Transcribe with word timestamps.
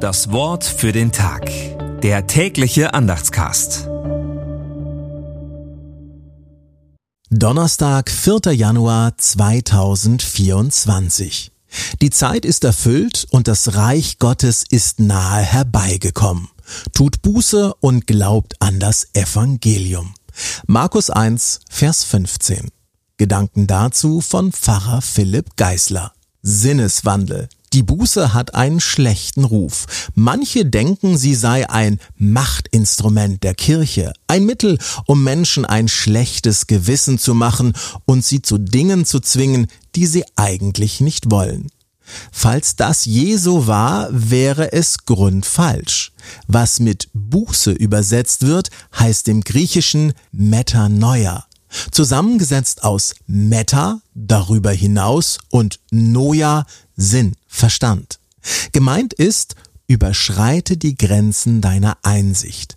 Das 0.00 0.32
Wort 0.32 0.64
für 0.64 0.90
den 0.92 1.12
Tag. 1.12 1.50
Der 2.00 2.26
tägliche 2.26 2.94
Andachtscast. 2.94 3.86
Donnerstag, 7.28 8.10
4. 8.10 8.54
Januar 8.54 9.18
2024. 9.18 11.52
Die 12.00 12.08
Zeit 12.08 12.46
ist 12.46 12.64
erfüllt 12.64 13.26
und 13.30 13.46
das 13.46 13.74
Reich 13.74 14.18
Gottes 14.18 14.64
ist 14.70 15.00
nahe 15.00 15.42
herbeigekommen. 15.42 16.48
Tut 16.94 17.20
Buße 17.20 17.74
und 17.80 18.06
glaubt 18.06 18.54
an 18.62 18.80
das 18.80 19.08
Evangelium. 19.12 20.14
Markus 20.66 21.10
1, 21.10 21.60
Vers 21.68 22.04
15. 22.04 22.70
Gedanken 23.18 23.66
dazu 23.66 24.22
von 24.22 24.50
Pfarrer 24.50 25.02
Philipp 25.02 25.56
Geisler. 25.56 26.14
Sinneswandel. 26.40 27.50
Die 27.72 27.84
Buße 27.84 28.34
hat 28.34 28.56
einen 28.56 28.80
schlechten 28.80 29.44
Ruf. 29.44 30.10
Manche 30.16 30.66
denken, 30.66 31.16
sie 31.16 31.36
sei 31.36 31.70
ein 31.70 32.00
Machtinstrument 32.16 33.44
der 33.44 33.54
Kirche, 33.54 34.12
ein 34.26 34.44
Mittel, 34.44 34.78
um 35.06 35.22
Menschen 35.22 35.64
ein 35.64 35.86
schlechtes 35.86 36.66
Gewissen 36.66 37.18
zu 37.18 37.32
machen 37.32 37.74
und 38.06 38.24
sie 38.24 38.42
zu 38.42 38.58
Dingen 38.58 39.04
zu 39.04 39.20
zwingen, 39.20 39.68
die 39.94 40.06
sie 40.06 40.24
eigentlich 40.34 41.00
nicht 41.00 41.30
wollen. 41.30 41.68
Falls 42.32 42.74
das 42.74 43.04
je 43.04 43.36
so 43.36 43.68
war, 43.68 44.08
wäre 44.10 44.72
es 44.72 45.04
grundfalsch. 45.04 46.10
Was 46.48 46.80
mit 46.80 47.08
Buße 47.12 47.70
übersetzt 47.70 48.46
wird, 48.46 48.70
heißt 48.98 49.28
im 49.28 49.42
Griechischen 49.42 50.12
Metanoia. 50.32 51.46
Zusammengesetzt 51.90 52.82
aus 52.82 53.14
Meta, 53.26 54.00
darüber 54.14 54.72
hinaus, 54.72 55.38
und 55.50 55.80
Noia, 55.90 56.66
Sinn, 56.96 57.34
Verstand. 57.46 58.18
Gemeint 58.72 59.12
ist, 59.12 59.54
überschreite 59.86 60.76
die 60.76 60.96
Grenzen 60.96 61.60
deiner 61.60 61.98
Einsicht. 62.02 62.76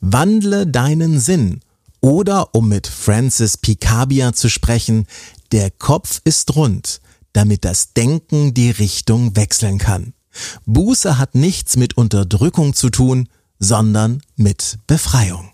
Wandle 0.00 0.66
deinen 0.66 1.20
Sinn. 1.20 1.60
Oder, 2.00 2.54
um 2.54 2.68
mit 2.68 2.86
Francis 2.86 3.56
Picabia 3.56 4.34
zu 4.34 4.50
sprechen, 4.50 5.06
der 5.52 5.70
Kopf 5.70 6.20
ist 6.24 6.54
rund, 6.54 7.00
damit 7.32 7.64
das 7.64 7.94
Denken 7.94 8.52
die 8.52 8.70
Richtung 8.70 9.36
wechseln 9.36 9.78
kann. 9.78 10.12
Buße 10.66 11.16
hat 11.16 11.34
nichts 11.34 11.76
mit 11.76 11.96
Unterdrückung 11.96 12.74
zu 12.74 12.90
tun, 12.90 13.28
sondern 13.58 14.20
mit 14.36 14.78
Befreiung. 14.86 15.53